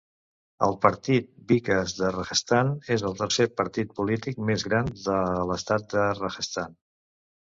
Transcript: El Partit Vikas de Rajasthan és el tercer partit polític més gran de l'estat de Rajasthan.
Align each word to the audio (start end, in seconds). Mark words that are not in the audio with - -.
El 0.67 0.71
Partit 0.83 1.25
Vikas 1.49 1.91
de 1.97 2.07
Rajasthan 2.15 2.71
és 2.95 3.03
el 3.09 3.13
tercer 3.19 3.47
partit 3.61 3.91
polític 3.99 4.41
més 4.51 4.65
gran 4.71 4.89
de 5.03 5.19
l'estat 5.51 5.87
de 5.93 6.07
Rajasthan. 6.21 6.75